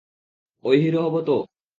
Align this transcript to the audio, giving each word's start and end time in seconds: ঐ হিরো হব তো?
ঐ 0.63 0.71
হিরো 0.81 0.99
হব 1.05 1.15
তো? 1.27 1.37